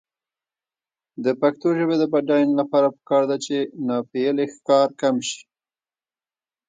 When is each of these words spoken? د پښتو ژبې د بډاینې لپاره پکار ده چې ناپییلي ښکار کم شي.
د 1.23 1.25
پښتو 1.41 1.67
ژبې 1.77 1.95
د 1.99 2.03
بډاینې 2.13 2.53
لپاره 2.61 2.87
پکار 2.95 3.23
ده 3.29 3.37
چې 3.45 3.55
ناپییلي 3.87 4.45
ښکار 4.53 4.87
کم 5.01 5.15
شي. 5.27 5.41